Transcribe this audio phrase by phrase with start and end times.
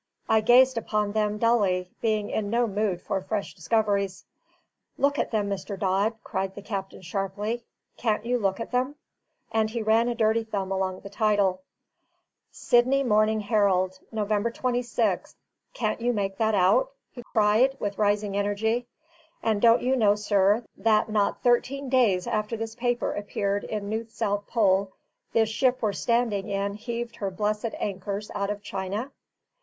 [0.27, 4.25] I gazed upon them dully, being in no mood for fresh discoveries.
[4.97, 5.77] "Look at them, Mr.
[5.77, 7.61] Dodd," cried the captain sharply.
[7.97, 8.95] "Can't you look at them?"
[9.51, 11.61] And he ran a dirty thumb along the title.
[12.51, 15.35] "'Sydney Morning Herald, November 26th,'
[15.75, 18.87] can't you make that out?" he cried, with rising energy.
[19.43, 24.07] "And don't you know, sir, that not thirteen days after this paper appeared in New
[24.09, 24.93] South Pole,
[25.33, 29.11] this ship we're standing in heaved her blessed anchors out of China?